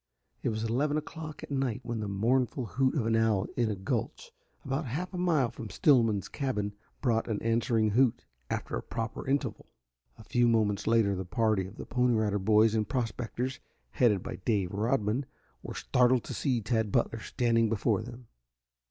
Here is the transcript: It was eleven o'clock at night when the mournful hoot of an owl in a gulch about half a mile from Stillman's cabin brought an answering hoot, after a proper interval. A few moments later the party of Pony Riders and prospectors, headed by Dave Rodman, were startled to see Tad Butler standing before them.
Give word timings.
It 0.41 0.49
was 0.49 0.63
eleven 0.63 0.97
o'clock 0.97 1.43
at 1.43 1.51
night 1.51 1.81
when 1.83 1.99
the 1.99 2.07
mournful 2.07 2.65
hoot 2.65 2.95
of 2.95 3.05
an 3.05 3.15
owl 3.15 3.45
in 3.55 3.69
a 3.69 3.75
gulch 3.75 4.31
about 4.65 4.87
half 4.87 5.13
a 5.13 5.17
mile 5.19 5.51
from 5.51 5.69
Stillman's 5.69 6.27
cabin 6.27 6.73
brought 7.01 7.27
an 7.27 7.39
answering 7.43 7.91
hoot, 7.91 8.25
after 8.49 8.75
a 8.75 8.81
proper 8.81 9.27
interval. 9.27 9.67
A 10.17 10.23
few 10.23 10.47
moments 10.47 10.87
later 10.87 11.15
the 11.15 11.23
party 11.23 11.67
of 11.67 11.77
Pony 11.87 12.15
Riders 12.15 12.73
and 12.73 12.89
prospectors, 12.89 13.59
headed 13.91 14.23
by 14.23 14.37
Dave 14.37 14.71
Rodman, 14.73 15.27
were 15.61 15.75
startled 15.75 16.23
to 16.23 16.33
see 16.33 16.61
Tad 16.61 16.91
Butler 16.91 17.19
standing 17.19 17.69
before 17.69 18.01
them. 18.01 18.25